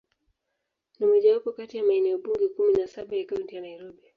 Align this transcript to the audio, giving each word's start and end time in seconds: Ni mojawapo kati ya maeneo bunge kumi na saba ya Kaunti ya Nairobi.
Ni 0.99 1.05
mojawapo 1.07 1.51
kati 1.51 1.77
ya 1.77 1.83
maeneo 1.83 2.17
bunge 2.17 2.47
kumi 2.47 2.73
na 2.73 2.87
saba 2.87 3.15
ya 3.15 3.25
Kaunti 3.25 3.55
ya 3.55 3.61
Nairobi. 3.61 4.01